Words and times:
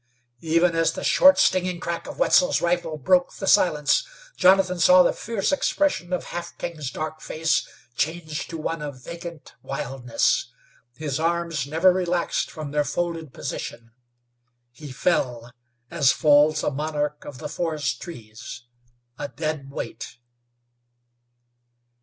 Even 0.41 0.75
as 0.75 0.93
the 0.93 1.03
short, 1.03 1.37
stinging 1.37 1.79
crack 1.79 2.07
of 2.07 2.17
Wetzel's 2.17 2.59
rifle 2.59 2.97
broke 2.97 3.35
the 3.35 3.45
silence, 3.45 4.03
Jonathan 4.35 4.79
saw 4.79 5.03
the 5.03 5.13
fierce 5.13 5.51
expression 5.51 6.11
of 6.11 6.23
Half 6.23 6.57
King's 6.57 6.89
dark 6.89 7.21
face 7.21 7.67
change 7.95 8.47
to 8.47 8.57
one 8.57 8.81
of 8.81 9.03
vacant 9.03 9.53
wildness. 9.61 10.51
His 10.95 11.19
arms 11.19 11.67
never 11.67 11.93
relaxed 11.93 12.49
from 12.49 12.71
their 12.71 12.83
folded 12.83 13.31
position. 13.31 13.91
He 14.71 14.91
fell, 14.91 15.51
as 15.91 16.11
falls 16.11 16.63
a 16.63 16.71
monarch 16.71 17.23
of 17.23 17.37
the 17.37 17.47
forest 17.47 18.01
trees, 18.01 18.63
a 19.19 19.27
dead 19.27 19.69
weight. 19.69 20.17